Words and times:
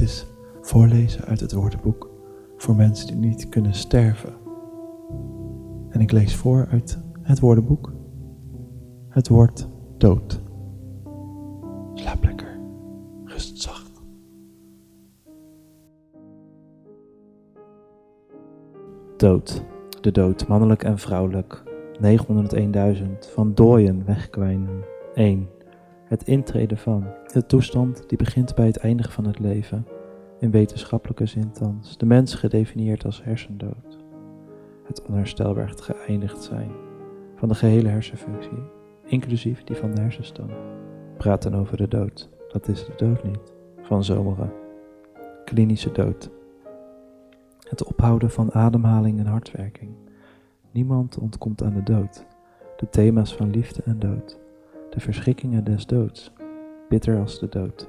Is 0.00 0.26
voorlezen 0.60 1.24
uit 1.24 1.40
het 1.40 1.52
woordenboek 1.52 2.10
voor 2.56 2.76
mensen 2.76 3.06
die 3.06 3.16
niet 3.16 3.48
kunnen 3.48 3.74
sterven. 3.74 4.32
En 5.88 6.00
ik 6.00 6.12
lees 6.12 6.36
voor 6.36 6.66
uit 6.70 6.98
het 7.22 7.40
woordenboek. 7.40 7.92
Het 9.08 9.28
woord 9.28 9.68
dood. 9.98 10.40
Slaap 11.94 12.24
lekker, 12.24 12.58
rust 13.24 13.62
zacht. 13.62 14.02
Dood. 19.16 19.64
De 20.00 20.10
dood, 20.12 20.48
mannelijk 20.48 20.82
en 20.82 20.98
vrouwelijk. 20.98 21.62
901.000 22.02 23.32
van 23.32 23.54
dooien 23.54 24.04
wegkwijnen. 24.04 24.84
1. 25.14 25.48
Het 26.10 26.22
intreden 26.22 26.78
van. 26.78 27.06
De 27.32 27.46
toestand 27.46 28.08
die 28.08 28.18
begint 28.18 28.54
bij 28.54 28.66
het 28.66 28.76
eindigen 28.76 29.12
van 29.12 29.26
het 29.26 29.38
leven. 29.38 29.86
In 30.38 30.50
wetenschappelijke 30.50 31.26
zin 31.26 31.52
thans. 31.52 31.98
De 31.98 32.06
mens 32.06 32.34
gedefinieerd 32.34 33.04
als 33.04 33.24
hersendood. 33.24 33.98
Het 34.84 35.02
onherstelbaar 35.02 35.72
geëindigd 35.76 36.42
zijn 36.42 36.70
van 37.36 37.48
de 37.48 37.54
gehele 37.54 37.88
hersenfunctie, 37.88 38.62
inclusief 39.04 39.64
die 39.64 39.76
van 39.76 39.94
de 39.94 40.00
hersenstam. 40.00 40.48
Praten 41.16 41.54
over 41.54 41.76
de 41.76 41.88
dood, 41.88 42.28
dat 42.48 42.68
is 42.68 42.84
de 42.84 42.92
dood 42.96 43.24
niet. 43.24 43.52
Van 43.80 44.04
zomeren. 44.04 44.52
Klinische 45.44 45.92
dood. 45.92 46.30
Het 47.68 47.84
ophouden 47.84 48.30
van 48.30 48.52
ademhaling 48.52 49.18
en 49.18 49.26
hartwerking. 49.26 49.90
Niemand 50.70 51.18
ontkomt 51.18 51.62
aan 51.62 51.74
de 51.74 51.82
dood. 51.82 52.26
De 52.76 52.88
thema's 52.88 53.34
van 53.34 53.50
liefde 53.50 53.82
en 53.84 53.98
dood. 53.98 54.39
De 54.90 55.00
verschrikkingen 55.00 55.64
des 55.64 55.86
doods. 55.86 56.32
Bitter 56.88 57.18
als 57.18 57.38
de 57.38 57.48
dood. 57.48 57.88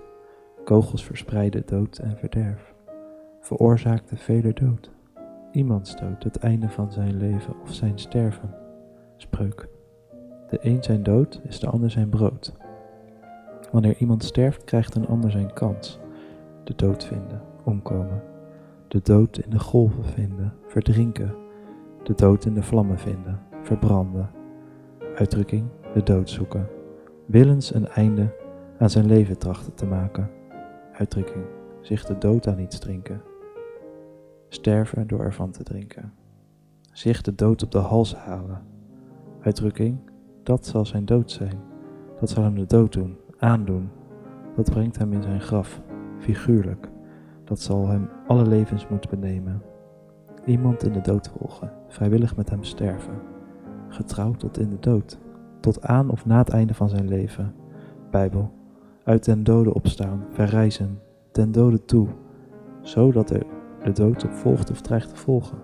Kogels 0.64 1.04
verspreiden 1.06 1.64
dood 1.66 1.98
en 1.98 2.18
verderf. 2.18 2.74
Veroorzaakte 3.40 4.18
vele 4.18 4.54
dood. 4.54 4.92
Iemands 5.52 5.96
dood, 5.96 6.24
het 6.24 6.38
einde 6.38 6.70
van 6.70 6.92
zijn 6.92 7.18
leven 7.18 7.54
of 7.62 7.74
zijn 7.74 8.00
sterven. 8.00 8.56
Spreuk. 9.18 9.68
De 10.50 10.58
een 10.62 10.84
zijn 10.84 11.04
dood 11.04 11.42
is 11.44 11.60
de 11.60 11.68
ander 11.68 11.92
zijn 11.92 12.10
brood. 12.10 12.54
Wanneer 13.72 13.98
iemand 13.98 14.24
sterft, 14.24 14.64
krijgt 14.64 14.96
een 14.96 15.08
ander 15.08 15.32
zijn 15.32 15.54
kans. 15.54 16.00
De 16.64 16.74
dood 16.76 17.06
vinden, 17.06 17.42
omkomen. 17.64 18.24
De 18.88 19.00
dood 19.04 19.38
in 19.38 19.50
de 19.50 19.60
golven 19.60 20.06
vinden, 20.06 20.54
verdrinken. 20.68 21.36
De 22.04 22.14
dood 22.16 22.46
in 22.46 22.54
de 22.54 22.64
vlammen 22.64 23.00
vinden, 23.00 23.40
verbranden. 23.62 24.30
Uitdrukking, 25.16 25.66
de 25.94 26.04
dood 26.04 26.30
zoeken. 26.30 26.68
Willens 27.32 27.74
een 27.74 27.88
einde 27.88 28.34
aan 28.78 28.90
zijn 28.90 29.06
leven 29.06 29.38
trachten 29.38 29.74
te 29.74 29.86
maken. 29.86 30.30
Uitdrukking, 30.94 31.46
zich 31.82 32.06
de 32.06 32.18
dood 32.18 32.48
aan 32.48 32.60
iets 32.60 32.80
drinken. 32.80 33.22
Sterven 34.50 35.08
door 35.08 35.20
ervan 35.20 35.52
te 35.52 35.64
drinken. 35.64 36.14
Zich 36.92 37.22
de 37.22 37.36
dood 37.36 37.64
op 37.64 37.72
de 37.72 37.78
hals 37.78 38.16
halen. 38.16 38.62
Uitdrukking, 39.42 39.98
dat 40.44 40.66
zal 40.66 40.86
zijn 40.86 41.06
dood 41.06 41.32
zijn. 41.32 41.60
Dat 42.20 42.30
zal 42.30 42.44
hem 42.44 42.56
de 42.56 42.66
dood 42.66 42.94
doen, 42.94 43.18
aandoen. 43.38 43.90
Dat 44.56 44.70
brengt 44.70 44.98
hem 44.98 45.14
in 45.14 45.24
zijn 45.24 45.42
graf, 45.42 45.82
figuurlijk. 46.20 46.90
Dat 47.44 47.60
zal 47.60 47.88
hem 47.88 48.10
alle 48.28 48.48
levens 48.48 48.88
moeten 48.88 49.10
benemen. 49.10 49.62
Iemand 50.46 50.84
in 50.84 50.94
de 50.94 51.02
dood 51.02 51.32
volgen, 51.38 51.74
vrijwillig 51.88 52.36
met 52.36 52.50
hem 52.50 52.64
sterven. 52.64 53.22
Getrouwd 53.88 54.40
tot 54.40 54.60
in 54.60 54.70
de 54.70 54.80
dood, 54.80 55.20
tot 55.62 55.82
aan 55.82 56.10
of 56.10 56.26
na 56.26 56.38
het 56.38 56.50
einde 56.50 56.74
van 56.74 56.90
zijn 56.90 57.08
leven. 57.08 57.54
Bijbel, 58.10 58.52
uit 59.04 59.26
den 59.26 59.44
dode 59.44 59.74
opstaan, 59.74 60.24
verrijzen, 60.32 61.00
ten 61.32 61.52
dode 61.52 61.86
toe, 61.86 62.08
zodat 62.82 63.30
er 63.30 63.44
de 63.84 63.92
dood 63.92 64.24
op 64.24 64.32
volgt 64.32 64.72
of 64.72 64.82
dreigt 64.82 65.10
te 65.10 65.16
volgen. 65.16 65.58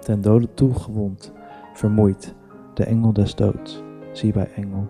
Ten 0.00 0.20
dode 0.20 0.54
toe 0.54 0.74
gewond, 0.74 1.32
vermoeid, 1.74 2.34
de 2.74 2.84
engel 2.84 3.12
des 3.12 3.34
doods, 3.34 3.82
zie 4.12 4.32
bij 4.32 4.50
engel. 4.54 4.86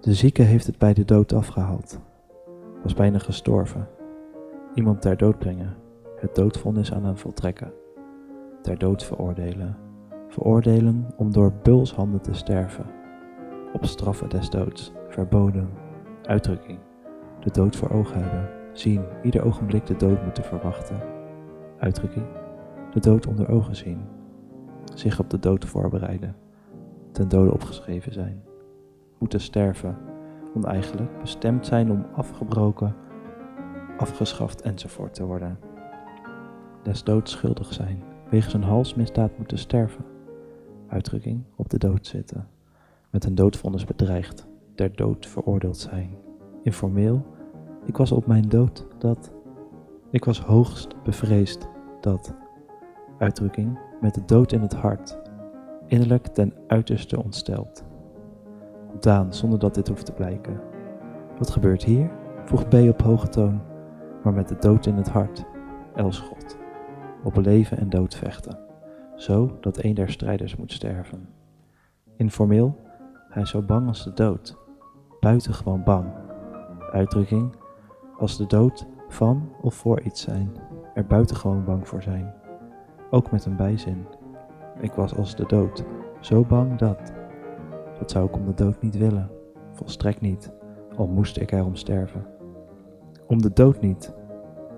De 0.00 0.14
zieke 0.14 0.42
heeft 0.42 0.66
het 0.66 0.78
bij 0.78 0.94
de 0.94 1.04
dood 1.04 1.32
afgehaald, 1.32 2.00
was 2.82 2.94
bijna 2.94 3.18
gestorven. 3.18 3.88
Iemand 4.74 5.02
ter 5.02 5.16
dood 5.16 5.38
brengen, 5.38 5.76
het 6.20 6.34
doodvonnis 6.34 6.92
aan 6.92 7.04
hem 7.04 7.16
voltrekken, 7.16 7.72
ter 8.62 8.78
dood 8.78 9.04
veroordelen, 9.04 9.76
veroordelen 10.28 11.06
om 11.16 11.32
door 11.32 11.52
bulshanden 11.62 12.20
te 12.20 12.34
sterven, 12.34 12.86
op 13.74 13.84
straffen 13.84 14.28
des 14.28 14.50
doods, 14.50 14.92
verboden, 15.08 15.70
uitdrukking, 16.22 16.78
de 17.40 17.50
dood 17.50 17.76
voor 17.76 17.90
ogen 17.90 18.22
hebben, 18.22 18.50
zien, 18.72 19.04
ieder 19.22 19.44
ogenblik 19.44 19.86
de 19.86 19.96
dood 19.96 20.24
moeten 20.24 20.44
verwachten, 20.44 21.00
uitdrukking, 21.78 22.26
de 22.90 23.00
dood 23.00 23.26
onder 23.26 23.48
ogen 23.48 23.76
zien, 23.76 24.00
zich 24.94 25.18
op 25.20 25.30
de 25.30 25.38
dood 25.38 25.64
voorbereiden, 25.64 26.36
ten 27.12 27.28
dode 27.28 27.52
opgeschreven 27.52 28.12
zijn, 28.12 28.42
moeten 29.18 29.40
sterven, 29.40 29.96
oneigenlijk, 30.54 31.18
bestemd 31.20 31.66
zijn 31.66 31.90
om 31.90 32.06
afgebroken, 32.14 32.96
afgeschaft 33.96 34.60
enzovoort 34.60 35.14
te 35.14 35.24
worden. 35.24 35.58
Des 36.82 37.04
doods 37.04 37.32
schuldig 37.32 37.72
zijn, 37.72 38.02
wegens 38.30 38.54
een 38.54 38.62
halsmisdaad 38.62 39.38
moeten 39.38 39.58
sterven, 39.58 40.04
uitdrukking, 40.88 41.44
op 41.56 41.70
de 41.70 41.78
dood 41.78 42.06
zitten, 42.06 42.48
met 43.14 43.24
een 43.24 43.34
doodvonnis 43.34 43.84
bedreigd, 43.84 44.46
ter 44.74 44.96
dood 44.96 45.26
veroordeeld 45.26 45.76
zijn, 45.76 46.16
informeel, 46.62 47.26
ik 47.84 47.96
was 47.96 48.12
op 48.12 48.26
mijn 48.26 48.48
dood 48.48 48.86
dat, 48.98 49.32
ik 50.10 50.24
was 50.24 50.40
hoogst 50.40 51.02
bevreesd 51.02 51.68
dat, 52.00 52.34
uitdrukking, 53.18 53.78
met 54.00 54.14
de 54.14 54.24
dood 54.24 54.52
in 54.52 54.60
het 54.60 54.74
hart, 54.74 55.18
innerlijk 55.86 56.26
ten 56.26 56.54
uiterste 56.66 57.22
ontsteld. 57.22 57.84
Ontdaan 58.92 59.34
zonder 59.34 59.58
dat 59.58 59.74
dit 59.74 59.88
hoeft 59.88 60.06
te 60.06 60.12
blijken. 60.12 60.60
Wat 61.38 61.50
gebeurt 61.50 61.84
hier? 61.84 62.10
vroeg 62.44 62.68
B 62.68 62.74
op 62.74 63.02
hoge 63.02 63.28
toon, 63.28 63.60
maar 64.22 64.32
met 64.32 64.48
de 64.48 64.56
dood 64.58 64.86
in 64.86 64.94
het 64.94 65.08
hart, 65.08 65.44
Elschot. 65.94 66.56
Op 67.24 67.36
leven 67.36 67.78
en 67.78 67.88
dood 67.88 68.14
vechten, 68.14 68.58
zo 69.16 69.56
dat 69.60 69.84
een 69.84 69.94
der 69.94 70.10
strijders 70.10 70.56
moet 70.56 70.72
sterven. 70.72 71.28
Informeel, 72.16 72.82
hij 73.34 73.42
is 73.42 73.50
zo 73.50 73.62
bang 73.62 73.88
als 73.88 74.04
de 74.04 74.12
dood, 74.12 74.56
buitengewoon 75.20 75.82
bang. 75.82 76.06
Uitdrukking, 76.92 77.52
als 78.18 78.36
de 78.36 78.46
dood 78.46 78.86
van 79.08 79.52
of 79.60 79.74
voor 79.74 80.00
iets 80.00 80.22
zijn, 80.22 80.56
er 80.94 81.06
buitengewoon 81.06 81.64
bang 81.64 81.88
voor 81.88 82.02
zijn. 82.02 82.34
Ook 83.10 83.30
met 83.30 83.44
een 83.44 83.56
bijzin. 83.56 84.06
Ik 84.80 84.92
was 84.92 85.16
als 85.16 85.36
de 85.36 85.44
dood, 85.46 85.84
zo 86.20 86.44
bang 86.44 86.78
dat. 86.78 87.12
Dat 87.98 88.10
zou 88.10 88.26
ik 88.26 88.36
om 88.36 88.46
de 88.46 88.54
dood 88.54 88.82
niet 88.82 88.96
willen, 88.96 89.30
volstrekt 89.72 90.20
niet, 90.20 90.52
al 90.96 91.06
moest 91.06 91.36
ik 91.36 91.52
erom 91.52 91.76
sterven. 91.76 92.26
Om 93.26 93.42
de 93.42 93.52
dood 93.52 93.80
niet, 93.80 94.14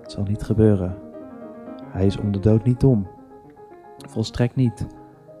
het 0.01 0.11
zal 0.11 0.23
niet 0.23 0.43
gebeuren. 0.43 0.97
Hij 1.83 2.05
is 2.05 2.17
om 2.17 2.31
de 2.31 2.39
dood 2.39 2.63
niet 2.63 2.79
dom, 2.79 3.07
volstrekt 3.97 4.55
niet, 4.55 4.87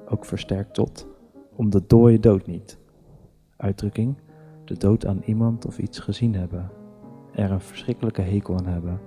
ook 0.09 0.25
versterkt 0.25 0.73
tot. 0.73 1.07
Om 1.55 1.69
de 1.69 1.83
dooie 1.87 2.19
dood 2.19 2.47
niet. 2.47 2.85
Uitdrukking, 3.57 4.15
de 4.65 4.77
dood 4.77 5.05
aan 5.05 5.21
iemand 5.25 5.65
of 5.65 5.79
iets 5.79 5.99
gezien 5.99 6.35
hebben, 6.35 6.71
er 7.31 7.51
een 7.51 7.61
verschrikkelijke 7.61 8.21
hekel 8.21 8.57
aan 8.57 8.65
hebben. 8.65 8.99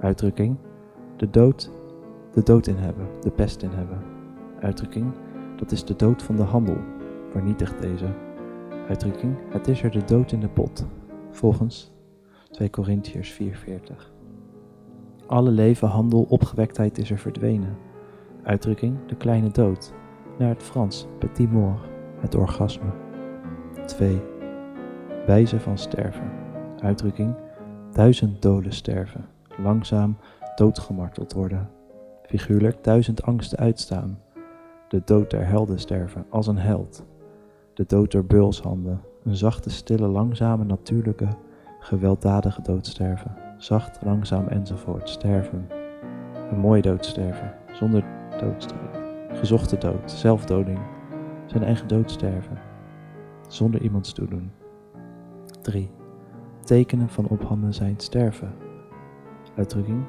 Uitdrukking, 0.00 0.56
de 1.16 1.30
dood, 1.30 1.70
de 2.32 2.42
dood 2.42 2.66
in 2.66 2.76
hebben, 2.76 3.06
de 3.20 3.30
pest 3.30 3.62
in 3.62 3.70
hebben. 3.70 4.02
Uitdrukking, 4.60 5.12
dat 5.56 5.72
is 5.72 5.84
de 5.84 5.96
dood 5.96 6.22
van 6.22 6.36
de 6.36 6.42
handel, 6.42 6.76
vernietigt 7.30 7.80
deze. 7.80 8.14
Uitdrukking, 8.88 9.36
het 9.50 9.68
is 9.68 9.82
er 9.82 9.90
de 9.90 10.04
dood 10.04 10.32
in 10.32 10.40
de 10.40 10.48
pot, 10.48 10.86
volgens 11.30 11.92
2 12.50 12.70
Korintiërs 12.70 13.32
4:40. 13.32 14.12
Alle 15.26 15.50
leven, 15.50 15.88
handel, 15.88 16.22
opgewektheid 16.22 16.98
is 16.98 17.10
er 17.10 17.18
verdwenen. 17.18 17.76
Uitdrukking, 18.42 18.96
de 19.06 19.16
kleine 19.16 19.48
dood, 19.48 19.92
naar 20.38 20.48
het 20.48 20.62
Frans, 20.62 21.06
petit 21.18 21.52
mort, 21.52 21.80
het 22.20 22.34
orgasme. 22.34 23.10
2. 23.84 24.22
Wijze 25.26 25.60
van 25.60 25.78
sterven. 25.78 26.30
Uitdrukking, 26.82 27.34
duizend 27.92 28.42
doden 28.42 28.72
sterven, 28.72 29.24
langzaam 29.58 30.16
doodgemarteld 30.54 31.32
worden. 31.32 31.70
Figuurlijk 32.22 32.84
duizend 32.84 33.22
angsten 33.22 33.58
uitstaan. 33.58 34.18
De 34.88 35.02
dood 35.04 35.30
der 35.30 35.46
helden 35.46 35.78
sterven, 35.78 36.24
als 36.28 36.46
een 36.46 36.58
held. 36.58 37.04
De 37.74 37.84
dood 37.86 38.12
der 38.12 38.26
beulshanden, 38.26 39.00
een 39.24 39.36
zachte, 39.36 39.70
stille, 39.70 40.06
langzame, 40.06 40.64
natuurlijke, 40.64 41.28
gewelddadige 41.78 42.62
dood 42.62 42.86
sterven. 42.86 43.36
Zacht, 43.58 43.98
langzaam 44.04 44.48
enzovoort 44.48 45.08
sterven. 45.08 45.66
Een 46.50 46.58
mooie 46.58 46.82
dood 46.82 47.06
sterven, 47.06 47.54
zonder 47.72 48.04
doodstrijd. 48.40 49.00
Gezochte 49.32 49.78
dood, 49.78 50.10
zelfdoding, 50.10 50.78
zijn 51.46 51.62
eigen 51.62 51.88
dood 51.88 52.10
sterven, 52.10 52.58
zonder 53.52 53.82
iemands 53.82 54.12
toedoen. 54.12 54.50
3 55.60 55.90
tekenen 56.64 57.08
van 57.08 57.28
op 57.28 57.42
handen 57.42 57.74
zijn 57.74 57.94
sterven. 57.96 58.54
Uitdrukking. 59.56 60.04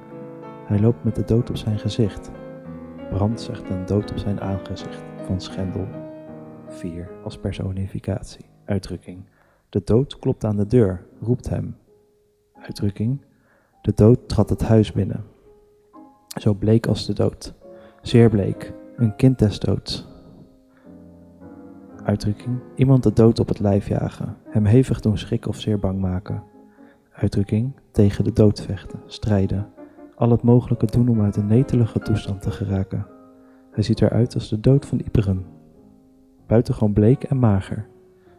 Hij 0.65 0.79
loopt 0.79 1.03
met 1.03 1.15
de 1.15 1.25
dood 1.25 1.49
op 1.49 1.57
zijn 1.57 1.79
gezicht. 1.79 2.31
Brand 3.09 3.41
zegt 3.41 3.69
een 3.69 3.85
dood 3.85 4.11
op 4.11 4.17
zijn 4.17 4.41
aangezicht. 4.41 5.03
Van 5.25 5.41
Schendel. 5.41 5.87
4. 6.67 7.09
Als 7.23 7.37
personificatie. 7.37 8.45
Uitdrukking. 8.65 9.25
De 9.69 9.81
dood 9.83 10.19
klopt 10.19 10.43
aan 10.43 10.55
de 10.55 10.67
deur, 10.67 11.05
roept 11.21 11.49
hem. 11.49 11.75
Uitdrukking. 12.53 13.21
De 13.81 13.91
dood 13.95 14.29
trad 14.29 14.49
het 14.49 14.61
huis 14.61 14.91
binnen. 14.91 15.23
Zo 16.39 16.53
bleek 16.53 16.87
als 16.87 17.05
de 17.05 17.13
dood. 17.13 17.53
Zeer 18.01 18.29
bleek. 18.29 18.73
Een 18.95 19.15
kind 19.15 19.39
des 19.39 19.59
doods. 19.59 20.07
Uitdrukking. 22.03 22.59
Iemand 22.75 23.03
de 23.03 23.13
dood 23.13 23.39
op 23.39 23.47
het 23.47 23.59
lijf 23.59 23.87
jagen. 23.87 24.37
Hem 24.49 24.65
hevig 24.65 24.99
doen 24.99 25.17
schrikken 25.17 25.49
of 25.49 25.59
zeer 25.59 25.79
bang 25.79 25.99
maken. 25.99 26.43
Uitdrukking. 27.11 27.75
Tegen 27.91 28.23
de 28.23 28.33
dood 28.33 28.61
vechten. 28.61 28.99
Strijden. 29.05 29.67
Al 30.15 30.29
het 30.29 30.41
mogelijke 30.41 30.85
doen 30.85 31.07
om 31.07 31.21
uit 31.21 31.35
een 31.35 31.47
netelige 31.47 31.99
toestand 31.99 32.41
te 32.41 32.51
geraken. 32.51 33.07
Hij 33.71 33.83
ziet 33.83 34.01
eruit 34.01 34.33
als 34.33 34.49
de 34.49 34.59
dood 34.59 34.85
van 34.85 34.99
Iperen. 34.99 35.45
Buitengewoon 36.47 36.93
bleek 36.93 37.23
en 37.23 37.39
mager. 37.39 37.87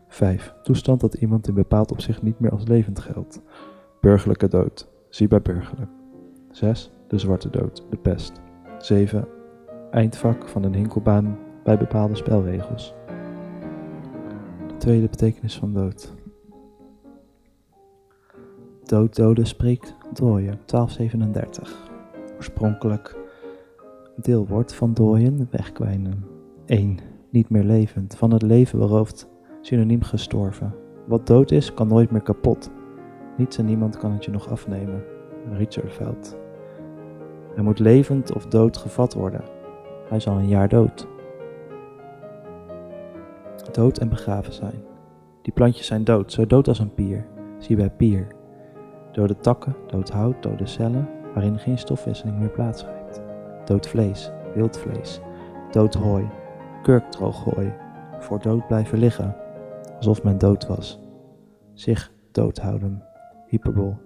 5. 0.08 0.54
Toestand 0.62 1.00
dat 1.00 1.14
iemand 1.14 1.48
in 1.48 1.54
bepaald 1.54 1.92
opzicht 1.92 2.22
niet 2.22 2.40
meer 2.40 2.50
als 2.50 2.66
levend 2.66 2.98
geldt. 3.00 3.42
Burgerlijke 4.00 4.48
dood. 4.48 4.88
Zie 5.08 5.28
bij 5.28 5.42
burgerlijk. 5.42 5.90
6. 6.50 6.92
De 7.08 7.18
zwarte 7.18 7.50
dood. 7.50 7.86
De 7.90 7.96
pest. 7.96 8.40
7. 8.78 9.28
Eindvak 9.90 10.48
van 10.48 10.62
een 10.62 10.74
hinkelbaan 10.74 11.38
bij 11.62 11.78
bepaalde 11.78 12.14
spelregels. 12.14 12.94
De 14.84 14.90
tweede 14.90 15.08
betekenis 15.08 15.58
van 15.58 15.72
dood. 15.72 16.12
Dood 18.82 19.16
doden 19.16 19.46
spreekt 19.46 19.94
dooien, 20.12 20.58
1237. 20.66 21.90
Oorspronkelijk 22.36 23.16
deelwoord 24.16 24.74
van 24.74 24.94
dooien, 24.94 25.48
wegkwijnen. 25.50 26.24
1. 26.66 26.98
Niet 27.30 27.50
meer 27.50 27.64
levend, 27.64 28.16
van 28.16 28.32
het 28.32 28.42
leven 28.42 28.78
beroofd, 28.78 29.28
synoniem 29.60 30.02
gestorven. 30.02 30.74
Wat 31.06 31.26
dood 31.26 31.50
is, 31.50 31.74
kan 31.74 31.88
nooit 31.88 32.10
meer 32.10 32.22
kapot. 32.22 32.70
Niets 33.36 33.58
en 33.58 33.64
niemand 33.64 33.96
kan 33.96 34.12
het 34.12 34.24
je 34.24 34.30
nog 34.30 34.48
afnemen. 34.48 35.04
Rietzerveld. 35.52 36.36
Hij 37.54 37.64
moet 37.64 37.78
levend 37.78 38.34
of 38.34 38.46
dood 38.46 38.76
gevat 38.76 39.14
worden. 39.14 39.44
Hij 40.08 40.16
is 40.16 40.28
al 40.28 40.38
een 40.38 40.48
jaar 40.48 40.68
dood. 40.68 41.12
Dood 43.74 43.98
en 43.98 44.08
begraven 44.08 44.52
zijn. 44.52 44.82
Die 45.42 45.52
plantjes 45.52 45.86
zijn 45.86 46.04
dood, 46.04 46.32
zo 46.32 46.46
dood 46.46 46.68
als 46.68 46.78
een 46.78 46.94
pier. 46.94 47.26
Zie 47.58 47.76
bij 47.76 47.90
pier. 47.90 48.26
Dode 49.12 49.36
takken, 49.36 49.76
dood 49.86 50.10
hout, 50.10 50.42
dode 50.42 50.66
cellen, 50.66 51.08
waarin 51.32 51.58
geen 51.58 51.78
stofwisseling 51.78 52.38
meer 52.38 52.50
plaatsvindt. 52.50 53.22
Dood 53.64 53.86
vlees, 53.88 54.30
wild 54.54 54.78
vlees, 54.78 55.20
dood 55.70 55.94
hooi, 55.94 56.28
kurkdroog 56.82 57.44
hooi, 57.44 57.72
voor 58.18 58.40
dood 58.40 58.66
blijven 58.66 58.98
liggen, 58.98 59.36
alsof 59.96 60.22
men 60.22 60.38
dood 60.38 60.66
was. 60.66 61.00
Zich 61.72 62.12
dood 62.32 62.58
houden, 62.58 63.02
hyperbol. 63.46 63.96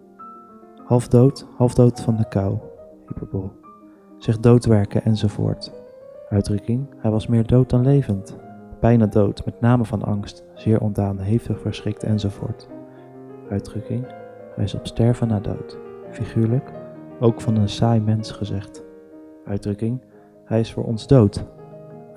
Half 0.84 1.08
dood, 1.08 1.46
half 1.56 1.74
dood 1.74 2.00
van 2.00 2.16
de 2.16 2.28
kou, 2.28 2.58
hyperbol. 3.06 3.50
Zich 4.18 4.40
doodwerken 4.40 5.04
enzovoort. 5.04 5.72
Uitdrukking, 6.28 6.86
hij 6.98 7.10
was 7.10 7.26
meer 7.26 7.46
dood 7.46 7.70
dan 7.70 7.82
levend. 7.82 8.36
Bijna 8.80 9.06
dood, 9.06 9.44
met 9.44 9.60
name 9.60 9.84
van 9.84 10.02
angst, 10.02 10.44
zeer 10.54 10.80
ontdaan, 10.80 11.18
hevig 11.18 11.60
verschrikt 11.60 12.02
enzovoort. 12.02 12.68
Uitdrukking, 13.50 14.06
hij 14.54 14.64
is 14.64 14.74
op 14.74 14.86
sterven 14.86 15.28
na 15.28 15.40
dood. 15.40 15.78
Figuurlijk, 16.10 16.72
ook 17.20 17.40
van 17.40 17.56
een 17.56 17.68
saai 17.68 18.00
mens 18.00 18.30
gezegd. 18.30 18.84
Uitdrukking, 19.44 20.00
hij 20.44 20.60
is 20.60 20.72
voor 20.72 20.84
ons 20.84 21.06
dood. 21.06 21.44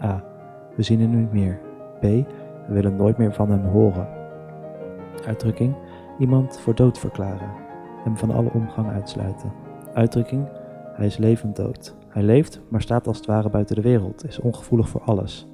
A. 0.02 0.24
We 0.76 0.84
zien 0.84 1.00
hem 1.00 1.20
niet 1.20 1.32
meer. 1.32 1.60
B. 2.00 2.02
We 2.02 2.74
willen 2.74 2.96
nooit 2.96 3.18
meer 3.18 3.34
van 3.34 3.50
hem 3.50 3.66
horen. 3.66 4.08
Uitdrukking, 5.26 5.76
iemand 6.20 6.60
voor 6.60 6.76
dood 6.76 7.00
verklaren. 7.00 7.52
Hem 8.04 8.18
van 8.18 8.32
alle 8.32 8.52
omgang 8.54 8.88
uitsluiten. 8.88 9.52
Uitdrukking, 9.94 10.48
hij 10.94 11.06
is 11.06 11.18
levend 11.18 11.56
dood. 11.56 11.96
Hij 12.08 12.24
leeft, 12.24 12.62
maar 12.70 12.82
staat 12.82 13.08
als 13.08 13.18
het 13.18 13.26
ware 13.26 13.50
buiten 13.50 13.76
de 13.76 13.82
wereld, 13.82 14.28
is 14.28 14.40
ongevoelig 14.40 14.90
voor 14.90 15.02
alles. 15.02 15.48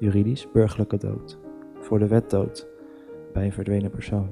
Juridisch, 0.00 0.50
burgerlijke 0.52 0.96
dood. 0.96 1.38
Voor 1.80 1.98
de 1.98 2.06
wet 2.06 2.30
dood. 2.30 2.68
Bij 3.32 3.44
een 3.44 3.52
verdwenen 3.52 3.90
persoon. 3.90 4.28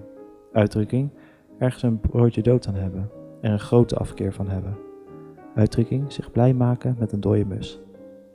Uitdrukking, 0.52 1.10
ergens 1.58 1.82
een 1.82 2.00
broodje 2.00 2.42
dood 2.42 2.66
aan 2.66 2.74
hebben. 2.74 3.10
Er 3.40 3.50
een 3.50 3.60
grote 3.60 3.96
afkeer 3.96 4.32
van 4.32 4.48
hebben. 4.48 4.76
Uitdrukking, 5.54 6.12
zich 6.12 6.30
blij 6.30 6.54
maken 6.54 6.96
met 6.98 7.12
een 7.12 7.20
dode 7.20 7.44
mus. 7.44 7.80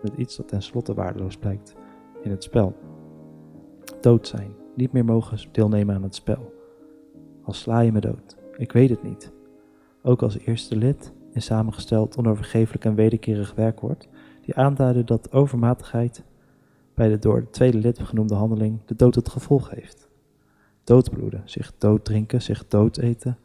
Met 0.02 0.14
iets 0.18 0.36
dat 0.36 0.48
tenslotte 0.48 0.94
waardeloos 0.94 1.38
blijkt 1.38 1.76
in 2.22 2.32
het 2.32 2.44
spel. 2.44 2.76
Dood 4.02 4.28
zijn, 4.28 4.52
niet 4.76 4.92
meer 4.92 5.06
mogen 5.06 5.38
deelnemen 5.52 5.96
aan 5.96 6.04
het 6.04 6.16
spel. 6.16 6.54
Als 7.44 7.60
sla 7.60 7.80
je 7.80 7.92
me 7.92 8.00
dood. 8.00 8.38
Ik 8.58 8.72
weet 8.72 8.90
het 8.90 9.04
niet. 9.04 9.32
Ook 10.04 10.22
als 10.22 10.38
eerste 10.38 10.76
lid 10.76 11.14
in 11.34 11.42
samengesteld 11.42 12.18
onovergeeflijk 12.18 12.86
en 12.86 12.96
wederkerig 12.96 13.54
werkwoord, 13.56 14.10
die 14.42 14.56
aanduiden 14.56 15.06
dat 15.06 15.32
overmatigheid 15.32 16.24
bij 17.02 17.10
de 17.10 17.20
door 17.20 17.36
het 17.36 17.54
tweede 17.54 17.78
lid 17.78 18.00
genoemde 18.00 18.36
handeling 18.36 18.80
de 18.86 18.96
dood 18.96 19.16
het 19.16 19.30
gevolg 19.30 19.70
heeft. 19.70 20.08
Doodbloeden, 20.84 21.42
zich 21.46 21.72
dooddrinken, 21.78 22.42
zich 22.42 22.68
doodeten, 22.68 23.38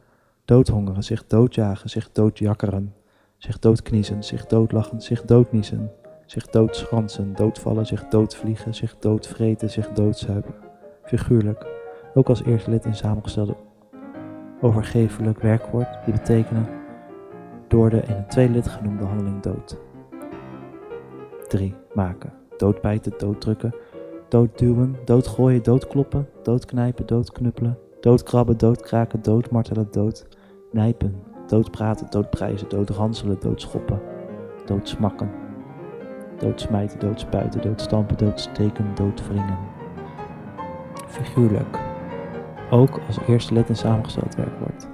doodhongeren, 0.45 1.03
zich 1.03 1.27
doodjagen, 1.27 1.89
zich 1.89 2.11
doodjakkeren, 2.11 2.93
zich 3.37 3.59
doodkniezen, 3.59 4.23
zich 4.23 4.45
doodlachen, 4.45 5.01
zich 5.01 5.21
doodniezen, 5.21 5.91
zich 6.25 6.47
doodschransen, 6.47 7.33
doodvallen, 7.35 7.85
zich 7.85 8.07
doodvliegen, 8.07 8.75
zich 8.75 8.97
doodvreten, 8.99 9.69
zich 9.69 9.87
doodzuipen. 9.89 10.55
Figuurlijk, 11.03 11.65
ook 12.13 12.29
als 12.29 12.43
eerste 12.43 12.69
lid 12.69 12.85
in 12.85 12.95
samengestelde 12.95 13.55
overgevelijk 14.61 15.39
werkwoord, 15.39 16.05
die 16.05 16.13
betekenen 16.13 16.67
door 17.67 17.89
de 17.89 18.01
in 18.01 18.15
het 18.15 18.29
tweede 18.29 18.53
lid 18.53 18.67
genoemde 18.67 19.03
handeling 19.05 19.41
dood. 19.41 19.77
3. 21.47 21.75
Maken. 21.93 22.45
Doodbijten, 22.57 23.13
dooddrukken, 23.17 23.75
doodduwen, 24.27 24.95
doodgooien, 25.05 25.63
doodkloppen, 25.63 26.27
doodknijpen, 26.43 27.05
doodknuppelen, 27.05 27.77
doodkrabben, 27.99 28.57
doodkraken, 28.57 29.21
doodmartelen, 29.21 29.87
doodnijpen, 29.91 31.23
doodpraten, 31.47 32.07
doodprijzen, 32.09 32.69
doodranselen, 32.69 33.37
doodschoppen, 33.39 34.01
doodsmakken, 34.65 35.31
doodsmijten, 36.39 36.99
doodspuiten, 36.99 37.61
doodstampen, 37.61 38.17
doodsteken, 38.17 38.95
doodwringen. 38.95 39.57
Figuurlijk. 41.07 41.79
Ook 42.71 42.99
als 43.07 43.17
eerste 43.27 43.53
lid 43.53 43.69
in 43.69 43.75
samengesteld 43.75 44.35
werkwoord. 44.35 44.87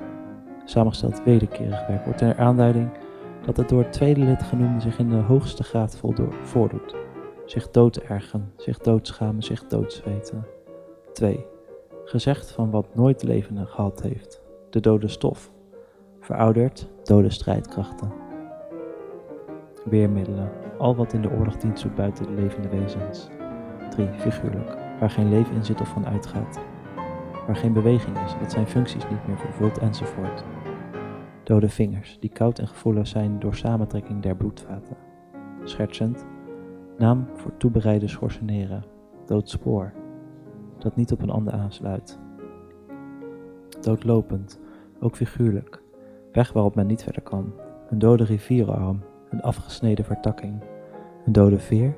Samengesteld 0.66 1.24
wederkerig 1.24 1.88
werkwoord 1.88 2.18
ter 2.18 2.38
aanduiding 2.38 2.90
dat 3.46 3.58
het 3.58 3.70
door 3.70 3.82
het 3.82 3.94
tweede 3.94 4.22
lid 4.22 4.44
genoemde 4.44 4.82
zich 4.82 4.98
in 4.98 5.10
de 5.10 5.16
hoogste 5.16 5.64
graad 5.64 6.02
voordoet. 6.44 6.96
Zich 7.46 7.72
doodergen, 7.72 8.54
zich 8.58 8.78
doodschamen, 8.78 9.44
zich 9.44 9.68
doodzweten. 9.68 10.46
2. 11.14 11.46
Gezegd 12.04 12.52
van 12.52 12.72
wat 12.72 12.96
nooit 12.96 13.24
leven 13.24 13.68
gehad 13.68 14.02
heeft. 14.02 14.42
De 14.70 14.80
dode 14.80 15.08
stof. 15.08 15.52
Verouderd, 16.20 16.90
dode 17.04 17.30
strijdkrachten. 17.30 18.14
Weermiddelen. 19.86 20.52
Al 20.78 20.96
wat 20.96 21.14
in 21.14 21.22
de 21.22 21.32
oorlog 21.32 21.58
dient 21.58 21.82
doet 21.82 21.96
buiten 21.96 22.26
de 22.26 22.42
levende 22.42 22.70
wezens. 22.70 23.28
3. 23.90 24.08
Figuurlijk. 24.18 24.78
Waar 25.00 25.10
geen 25.10 25.30
leven 25.30 25.56
in 25.56 25.66
zit 25.66 25.82
of 25.82 25.88
van 25.88 26.08
uitgaat. 26.08 26.60
Waar 27.48 27.56
geen 27.56 27.74
beweging 27.74 28.24
is, 28.26 28.36
dat 28.40 28.52
zijn 28.52 28.68
functies 28.68 29.10
niet 29.10 29.28
meer 29.28 29.38
vervult 29.38 29.78
enzovoort. 29.78 30.44
Dode 31.44 31.70
vingers, 31.70 32.18
die 32.20 32.30
koud 32.30 32.60
en 32.60 32.68
gevoelig 32.68 33.08
zijn 33.08 33.40
door 33.40 33.56
samentrekking 33.56 34.22
der 34.22 34.36
bloedvaten. 34.36 34.98
Schertsend. 35.64 36.26
Naam 37.04 37.28
voor 37.34 37.58
toebereide 37.58 38.08
schorseneren. 38.08 38.84
Doodspoor. 39.26 39.94
Dat 40.78 40.96
niet 40.96 41.12
op 41.12 41.22
een 41.22 41.30
ander 41.30 41.54
aansluit. 41.54 42.20
Doodlopend, 43.82 44.60
ook 45.00 45.16
figuurlijk. 45.16 45.82
Weg 46.32 46.54
waarop 46.54 46.76
men 46.76 46.88
niet 46.88 47.04
verder 47.04 47.22
kan. 47.22 47.54
Een 47.90 48.00
dode 48.00 48.24
rivierarm, 48.24 49.04
een 49.30 49.42
afgesneden 49.42 50.06
vertakking. 50.06 50.64
Een 51.26 51.32
dode 51.32 51.60
veer, 51.60 51.98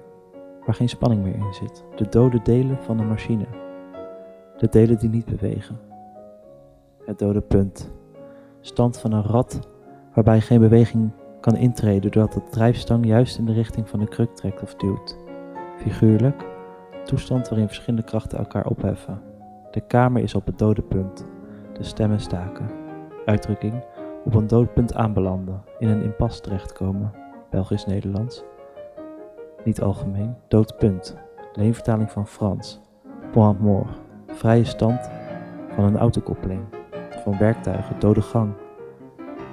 waar 0.66 0.76
geen 0.76 0.90
spanning 0.90 1.24
meer 1.24 1.36
in 1.36 1.54
zit. 1.54 1.84
De 1.96 2.10
dode 2.10 2.42
delen 2.44 2.78
van 2.78 3.00
een 3.00 3.08
machine. 3.08 3.46
De 4.58 4.68
delen 4.70 4.98
die 4.98 5.10
niet 5.10 5.26
bewegen. 5.26 5.80
Het 7.06 7.20
dode 7.20 7.42
punt. 7.42 7.92
Stand 8.62 9.00
van 9.00 9.12
een 9.12 9.24
rad 9.24 9.60
waarbij 10.14 10.42
geen 10.42 10.60
beweging 10.60 11.12
kan 11.46 11.56
intreden 11.56 12.12
doordat 12.12 12.34
de 12.34 12.50
drijfstang 12.50 13.06
juist 13.06 13.38
in 13.38 13.46
de 13.46 13.54
richting 13.54 13.90
van 13.90 14.00
de 14.00 14.08
kruk 14.08 14.36
trekt 14.36 14.62
of 14.62 14.76
duwt. 14.76 15.18
Figuurlijk. 15.78 16.46
Toestand 17.04 17.50
waarin 17.50 17.68
verschillende 17.68 18.06
krachten 18.06 18.38
elkaar 18.38 18.66
opheffen. 18.66 19.22
De 19.72 19.82
kamer 19.82 20.22
is 20.24 20.36
op 20.36 20.46
het 20.46 20.58
dode 20.58 20.82
punt. 20.82 21.26
De 21.74 21.84
stemmen 21.84 22.20
staken. 22.20 22.70
Uitdrukking 23.26 23.84
op 24.24 24.34
een 24.34 24.48
doodpunt 24.48 24.96
aanbelanden, 24.96 25.64
in 25.80 25.88
een 25.88 26.04
impasse 26.04 26.42
terechtkomen, 26.42 27.14
Belgisch-Nederlands. 27.50 28.44
Niet 29.64 29.82
algemeen, 29.82 30.36
doodpunt, 30.48 31.18
leenvertaling 31.54 32.12
van 32.12 32.28
Frans, 32.28 32.82
point 33.32 33.60
mort, 33.60 33.90
vrije 34.28 34.64
stand 34.64 35.10
van 35.70 35.84
een 35.84 35.98
autokoppeling, 35.98 36.62
van 37.24 37.38
werktuigen, 37.38 38.00
dode 38.00 38.22
gang, 38.22 38.54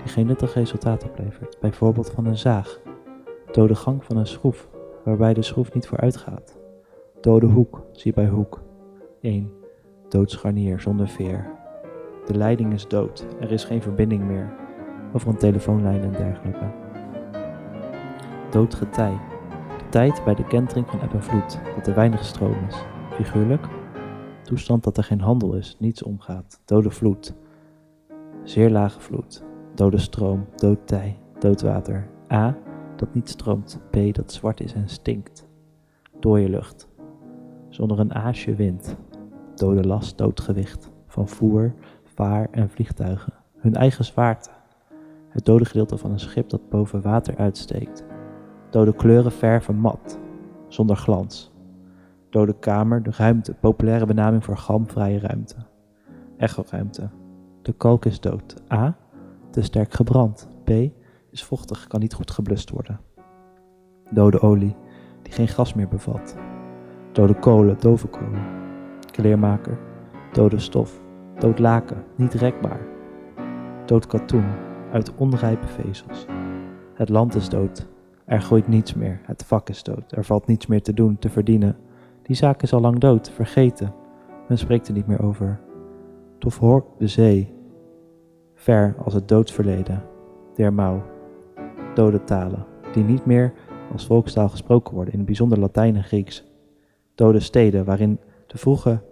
die 0.02 0.12
geen 0.12 0.26
nuttig 0.26 0.54
resultaat 0.54 1.04
oplevert, 1.04 1.56
bijvoorbeeld 1.60 2.10
van 2.10 2.26
een 2.26 2.38
zaag, 2.38 2.80
dode 3.52 3.74
gang 3.74 4.04
van 4.04 4.16
een 4.16 4.26
schroef, 4.26 4.68
waarbij 5.04 5.34
de 5.34 5.42
schroef 5.42 5.74
niet 5.74 5.86
vooruit 5.86 6.16
gaat, 6.16 6.58
dode 7.20 7.46
hoek, 7.46 7.82
zie 7.92 8.12
bij 8.12 8.28
hoek, 8.28 8.62
1. 9.20 9.52
Doodscharnier 10.08 10.80
zonder 10.80 11.08
veer. 11.08 11.50
De 12.26 12.34
leiding 12.34 12.72
is 12.72 12.88
dood, 12.88 13.26
er 13.40 13.52
is 13.52 13.64
geen 13.64 13.82
verbinding 13.82 14.24
meer, 14.24 14.52
over 15.12 15.28
een 15.28 15.36
telefoonlijn 15.36 16.02
en 16.02 16.12
dergelijke. 16.12 16.70
Doodgetij. 18.50 19.20
De 19.78 19.88
tijd 19.88 20.24
bij 20.24 20.34
de 20.34 20.44
kentering 20.44 20.88
van 20.88 21.00
eb 21.00 21.12
en 21.12 21.22
vloed, 21.22 21.60
dat 21.76 21.86
er 21.86 21.94
weinig 21.94 22.24
stroom 22.24 22.64
is. 22.68 22.76
Figuurlijk. 23.10 23.66
Toestand 24.42 24.84
dat 24.84 24.96
er 24.96 25.04
geen 25.04 25.20
handel 25.20 25.54
is, 25.54 25.76
niets 25.78 26.02
omgaat. 26.02 26.60
Dode 26.64 26.90
vloed. 26.90 27.34
Zeer 28.42 28.70
lage 28.70 29.00
vloed. 29.00 29.42
Dode 29.74 29.98
stroom, 29.98 30.46
dood 30.56 30.86
tij, 30.86 31.18
dood 31.38 31.60
water. 31.60 32.08
A. 32.32 32.56
Dat 32.96 33.14
niet 33.14 33.28
stroomt. 33.28 33.80
B. 33.90 33.96
Dat 34.14 34.32
zwart 34.32 34.60
is 34.60 34.72
en 34.72 34.88
stinkt. 34.88 35.48
Dooie 36.20 36.48
lucht. 36.48 36.88
Zonder 37.68 37.98
een 37.98 38.14
aasje 38.14 38.54
wind. 38.54 38.96
Dode 39.54 39.86
last, 39.86 40.18
dood 40.18 40.40
gewicht. 40.40 40.90
Van 41.06 41.28
voer, 41.28 41.74
vaar 42.04 42.48
en 42.50 42.70
vliegtuigen. 42.70 43.32
Hun 43.56 43.74
eigen 43.74 44.04
zwaarte. 44.04 44.50
Het 45.28 45.44
dode 45.44 45.64
gedeelte 45.64 45.96
van 45.96 46.10
een 46.10 46.20
schip 46.20 46.48
dat 46.48 46.68
boven 46.68 47.02
water 47.02 47.36
uitsteekt. 47.36 48.04
Dode 48.70 48.94
kleuren 48.94 49.32
verven 49.32 49.76
mat, 49.76 50.18
zonder 50.68 50.96
glans. 50.96 51.52
Dode 52.30 52.58
kamer, 52.58 53.02
de 53.02 53.10
ruimte, 53.16 53.54
populaire 53.54 54.06
benaming 54.06 54.44
voor 54.44 54.56
galmvrije 54.56 55.18
ruimte. 55.18 55.56
Echoruimte. 56.36 57.10
De 57.62 57.72
kalk 57.72 58.04
is 58.04 58.20
dood. 58.20 58.62
A. 58.72 58.96
Te 59.52 59.62
sterk 59.62 59.92
gebrand. 59.92 60.48
B. 60.64 60.70
Is 61.30 61.44
vochtig, 61.44 61.86
kan 61.86 62.00
niet 62.00 62.14
goed 62.14 62.30
geblust 62.30 62.70
worden. 62.70 63.00
Dode 64.10 64.40
olie, 64.40 64.76
die 65.22 65.32
geen 65.32 65.48
gas 65.48 65.74
meer 65.74 65.88
bevat. 65.88 66.36
Dode 67.12 67.34
kolen, 67.34 67.76
dove 67.80 68.06
kolen. 68.06 68.44
Kleermaker. 69.10 69.78
Dode 70.32 70.58
stof. 70.58 71.00
Dood 71.38 71.58
laken, 71.58 72.04
niet 72.16 72.34
rekbaar. 72.34 72.80
Dood 73.86 74.06
katoen, 74.06 74.44
uit 74.92 75.14
onrijpe 75.16 75.66
vezels. 75.66 76.26
Het 76.94 77.08
land 77.08 77.34
is 77.34 77.48
dood. 77.48 77.88
Er 78.24 78.40
groeit 78.40 78.68
niets 78.68 78.94
meer. 78.94 79.20
Het 79.22 79.44
vak 79.44 79.68
is 79.68 79.82
dood. 79.82 80.12
Er 80.12 80.24
valt 80.24 80.46
niets 80.46 80.66
meer 80.66 80.82
te 80.82 80.94
doen, 80.94 81.18
te 81.18 81.28
verdienen. 81.28 81.76
Die 82.22 82.36
zaak 82.36 82.62
is 82.62 82.72
al 82.72 82.80
lang 82.80 82.98
dood, 82.98 83.30
vergeten. 83.30 83.94
Men 84.48 84.58
spreekt 84.58 84.88
er 84.88 84.94
niet 84.94 85.06
meer 85.06 85.22
over. 85.22 85.60
Tof 86.38 86.58
hoor 86.58 86.84
de 86.98 87.08
zee. 87.08 87.60
Ver 88.62 88.94
als 89.04 89.14
het 89.14 89.28
doodsverleden. 89.28 90.02
Der 90.54 90.72
mouw. 90.72 91.02
Dode 91.94 92.24
talen, 92.24 92.66
die 92.92 93.04
niet 93.04 93.26
meer 93.26 93.52
als 93.92 94.06
volkstaal 94.06 94.48
gesproken 94.48 94.94
worden, 94.94 95.12
in 95.12 95.18
het 95.18 95.26
bijzonder 95.26 95.58
Latijn 95.58 95.96
en 95.96 96.04
Grieks. 96.04 96.44
Dode 97.14 97.40
steden 97.40 97.84
waarin 97.84 98.20
de 98.46 98.58
vroege, 98.58 99.02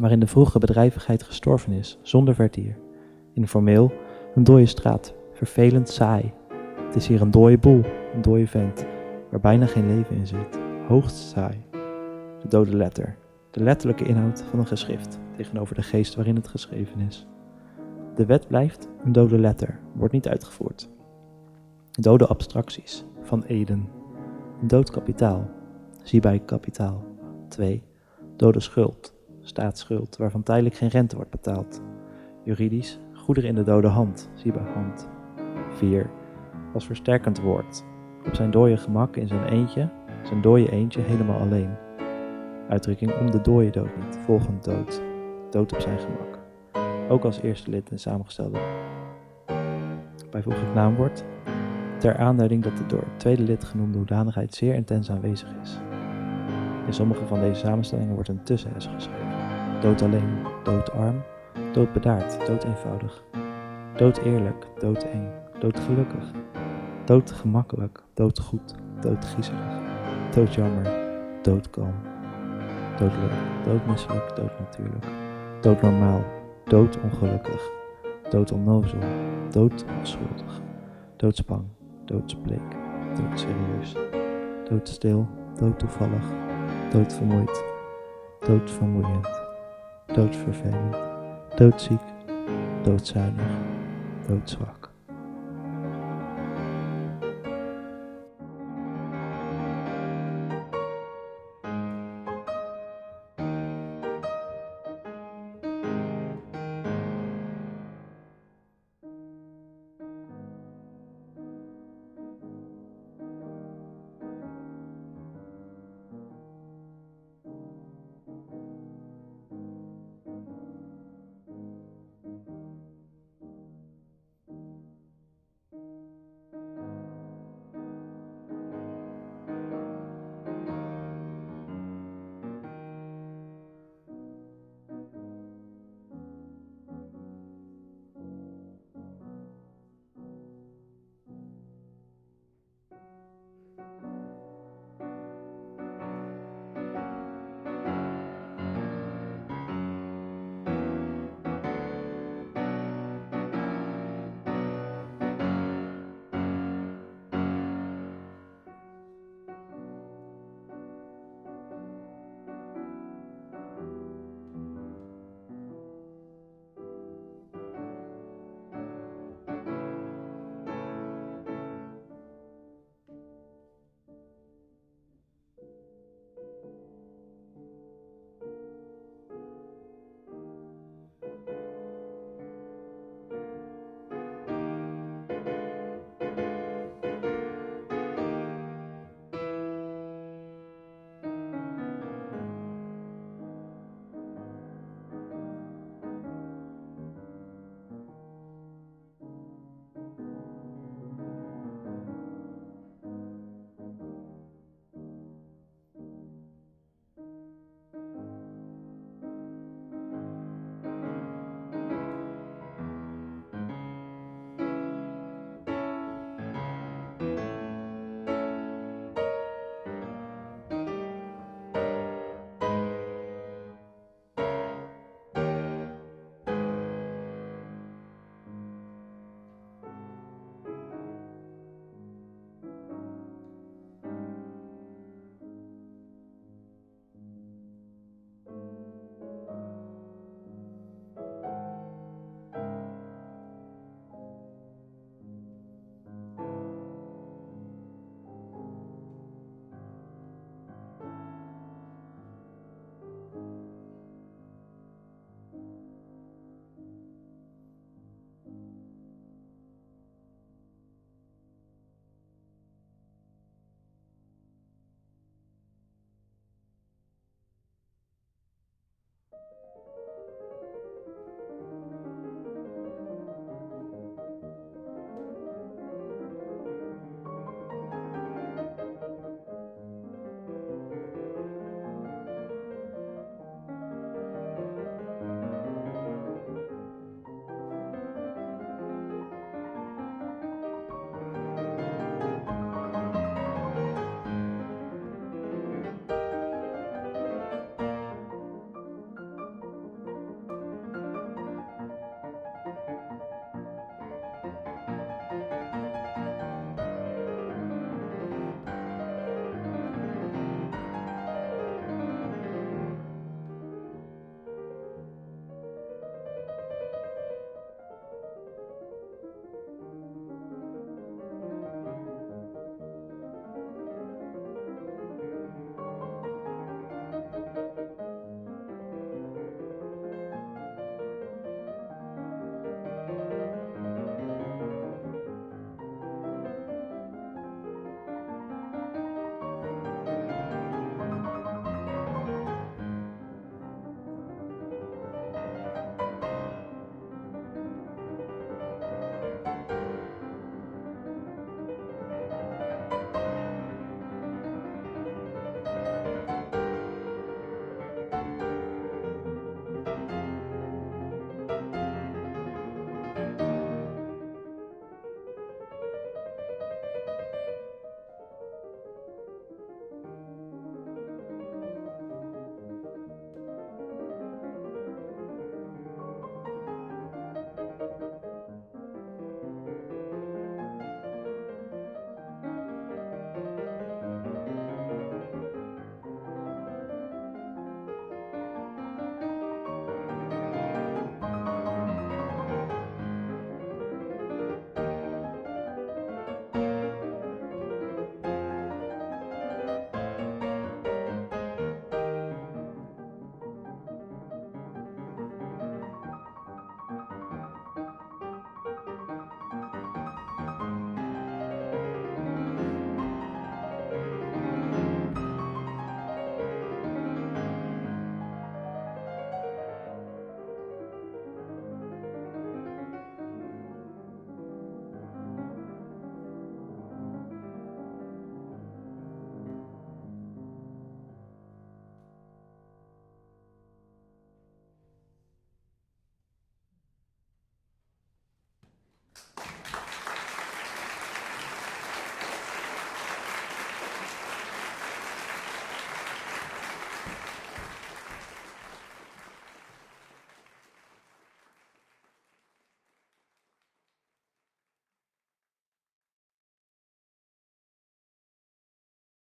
waarin 0.00 0.20
de 0.20 0.26
vroege 0.26 0.58
bedrijvigheid 0.58 1.22
gestorven 1.22 1.72
is, 1.72 1.98
zonder 2.02 2.34
vertier. 2.34 2.76
Informeel 3.32 3.92
een 4.34 4.44
dode 4.44 4.66
straat, 4.66 5.14
vervelend 5.32 5.88
saai. 5.88 6.32
Het 6.86 6.96
is 6.96 7.06
hier 7.06 7.20
een 7.20 7.30
dode 7.30 7.58
boel, 7.58 7.82
een 8.14 8.22
dode 8.22 8.46
vent, 8.46 8.86
waar 9.30 9.40
bijna 9.40 9.66
geen 9.66 9.96
leven 9.96 10.16
in 10.16 10.26
zit. 10.26 10.58
Hoogst 10.88 11.16
saai. 11.16 11.64
De 12.42 12.48
dode 12.48 12.76
letter, 12.76 13.16
de 13.50 13.62
letterlijke 13.62 14.04
inhoud 14.04 14.44
van 14.50 14.58
een 14.58 14.66
geschrift, 14.66 15.18
tegenover 15.36 15.74
de 15.74 15.82
geest 15.82 16.14
waarin 16.14 16.36
het 16.36 16.48
geschreven 16.48 17.00
is. 17.00 17.26
De 18.14 18.26
wet 18.26 18.48
blijft 18.48 18.88
een 19.04 19.12
dode 19.12 19.38
letter, 19.38 19.80
wordt 19.92 20.12
niet 20.12 20.28
uitgevoerd. 20.28 20.88
Dode 21.90 22.26
abstracties, 22.26 23.04
van 23.22 23.42
Eden. 23.42 23.88
Dood 24.60 24.90
kapitaal, 24.90 25.50
zie 26.02 26.20
bij 26.20 26.38
kapitaal. 26.38 27.04
2. 27.48 27.82
Dode 28.36 28.60
schuld, 28.60 29.14
staatsschuld, 29.40 30.16
waarvan 30.16 30.42
tijdelijk 30.42 30.74
geen 30.74 30.88
rente 30.88 31.16
wordt 31.16 31.30
betaald. 31.30 31.80
Juridisch, 32.42 32.98
goederen 33.12 33.48
in 33.48 33.54
de 33.54 33.62
dode 33.62 33.88
hand, 33.88 34.30
zie 34.34 34.52
bij 34.52 34.72
hand. 34.74 35.08
4. 35.68 36.10
Als 36.74 36.86
versterkend 36.86 37.40
woord, 37.40 37.84
op 38.26 38.34
zijn 38.34 38.50
dode 38.50 38.76
gemak 38.76 39.16
in 39.16 39.28
zijn 39.28 39.44
eentje, 39.44 39.88
zijn 40.22 40.40
dode 40.40 40.70
eentje 40.70 41.00
helemaal 41.00 41.40
alleen. 41.40 41.70
Uitdrukking 42.68 43.18
om 43.20 43.30
de 43.30 43.40
dode 43.40 43.70
dood 43.70 43.96
niet, 43.96 44.18
volgend 44.24 44.64
dood, 44.64 45.02
dood 45.50 45.72
op 45.72 45.80
zijn 45.80 45.98
gemak. 45.98 46.31
Ook 47.08 47.24
als 47.24 47.40
eerste 47.40 47.70
lid 47.70 47.90
in 47.90 47.98
samengestelde 47.98 48.58
bijvoeglijk 50.32 50.74
naamwoord, 50.74 51.24
ter 51.98 52.16
aanduiding 52.16 52.62
dat 52.62 52.76
de 52.76 52.86
door 52.86 53.00
het 53.00 53.18
tweede 53.18 53.42
lid 53.42 53.64
genoemde 53.64 53.98
hoedanigheid 53.98 54.54
zeer 54.54 54.74
intens 54.74 55.10
aanwezig 55.10 55.48
is. 55.62 55.78
In 56.86 56.94
sommige 56.94 57.26
van 57.26 57.40
deze 57.40 57.60
samenstellingen 57.60 58.14
wordt 58.14 58.28
een 58.28 58.42
tussen 58.42 58.70
geschreven. 58.72 59.30
Dood 59.80 60.02
alleen, 60.02 60.46
doodarm, 60.64 61.22
doodbedaard, 61.72 62.46
dood 62.46 62.64
eenvoudig, 62.64 63.24
dood 63.96 64.18
eerlijk, 64.18 64.66
dood 64.78 65.02
eng, 65.02 65.28
dood 65.58 65.80
gelukkig, 65.80 66.30
dood 67.04 67.32
gemakkelijk, 67.32 68.02
dood 68.14 68.38
goed, 68.38 68.74
dood 69.00 69.24
griezelig, 69.24 69.80
dood 70.34 70.54
jammer, 70.54 70.92
dood 71.42 71.70
kalm, 71.70 71.94
doodlijk, 72.98 73.32
doodmisselijk, 73.64 74.36
dood 74.36 74.58
natuurlijk, 74.58 75.04
dood 76.64 76.98
ongelukkig, 77.02 77.70
dood 78.30 78.52
onnozel, 78.52 78.98
dood 79.50 79.84
onschuldig, 79.98 80.60
doodspang, 81.16 81.64
doodsbleek, 82.04 82.68
doodserieus, 83.16 83.94
doodstil, 84.68 85.26
doodtoevallig, 85.58 86.24
doodvermoeid, 86.92 87.64
doodvermoeiend, 88.38 89.28
doodvervelend, 90.06 90.96
doodziek, 91.56 92.00
doodzuinig, 92.82 93.52
doodzwak. 94.26 94.81